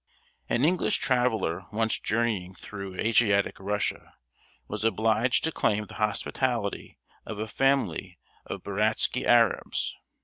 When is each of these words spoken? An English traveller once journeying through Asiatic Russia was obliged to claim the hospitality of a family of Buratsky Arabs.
An 0.49 0.65
English 0.65 0.97
traveller 0.97 1.67
once 1.71 1.99
journeying 1.99 2.55
through 2.55 2.95
Asiatic 2.95 3.57
Russia 3.59 4.15
was 4.67 4.83
obliged 4.83 5.43
to 5.43 5.51
claim 5.51 5.85
the 5.85 5.93
hospitality 6.01 6.97
of 7.23 7.37
a 7.37 7.47
family 7.47 8.17
of 8.47 8.63
Buratsky 8.63 9.27
Arabs. 9.27 9.95